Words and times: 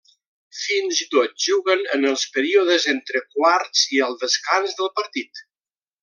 Fins 0.59 1.01
i 1.03 1.05
tot 1.11 1.33
juguen 1.47 1.83
en 1.97 2.07
els 2.13 2.23
períodes 2.37 2.87
entre 2.97 3.21
quarts 3.37 3.83
i 3.99 4.05
al 4.07 4.17
descans 4.25 4.73
del 4.81 4.89
partit. 5.01 5.43